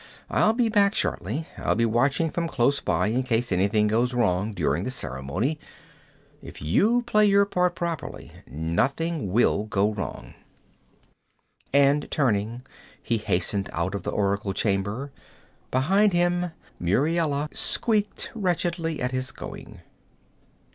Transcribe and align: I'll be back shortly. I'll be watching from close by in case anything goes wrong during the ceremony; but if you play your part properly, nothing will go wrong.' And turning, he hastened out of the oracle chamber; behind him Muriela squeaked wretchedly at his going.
I'll 0.31 0.53
be 0.53 0.67
back 0.67 0.95
shortly. 0.95 1.47
I'll 1.59 1.75
be 1.75 1.85
watching 1.85 2.31
from 2.31 2.47
close 2.47 2.79
by 2.79 3.09
in 3.09 3.21
case 3.21 3.51
anything 3.51 3.85
goes 3.85 4.15
wrong 4.15 4.51
during 4.51 4.83
the 4.83 4.89
ceremony; 4.89 5.59
but 6.41 6.49
if 6.49 6.59
you 6.59 7.03
play 7.03 7.27
your 7.27 7.45
part 7.45 7.75
properly, 7.75 8.31
nothing 8.49 9.31
will 9.31 9.65
go 9.65 9.93
wrong.' 9.93 10.33
And 11.71 12.09
turning, 12.09 12.63
he 13.03 13.17
hastened 13.19 13.69
out 13.73 13.93
of 13.93 14.01
the 14.01 14.09
oracle 14.11 14.53
chamber; 14.55 15.11
behind 15.69 16.13
him 16.13 16.49
Muriela 16.79 17.49
squeaked 17.53 18.31
wretchedly 18.33 18.99
at 18.99 19.11
his 19.11 19.31
going. 19.31 19.81